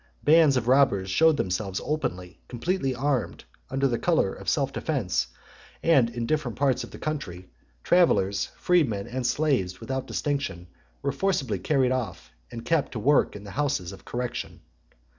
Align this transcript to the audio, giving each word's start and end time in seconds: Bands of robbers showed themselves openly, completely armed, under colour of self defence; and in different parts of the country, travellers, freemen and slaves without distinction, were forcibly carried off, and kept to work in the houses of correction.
Bands 0.23 0.57
of 0.57 0.67
robbers 0.67 1.11
showed 1.11 1.37
themselves 1.37 1.79
openly, 1.85 2.39
completely 2.47 2.95
armed, 2.95 3.43
under 3.69 3.95
colour 3.99 4.33
of 4.33 4.49
self 4.49 4.73
defence; 4.73 5.27
and 5.83 6.09
in 6.09 6.25
different 6.25 6.57
parts 6.57 6.83
of 6.83 6.89
the 6.89 6.97
country, 6.97 7.51
travellers, 7.83 8.47
freemen 8.57 9.05
and 9.05 9.27
slaves 9.27 9.79
without 9.79 10.07
distinction, 10.07 10.65
were 11.03 11.11
forcibly 11.11 11.59
carried 11.59 11.91
off, 11.91 12.31
and 12.51 12.65
kept 12.65 12.93
to 12.93 12.99
work 12.99 13.35
in 13.35 13.43
the 13.43 13.51
houses 13.51 13.91
of 13.91 14.03
correction. 14.03 14.61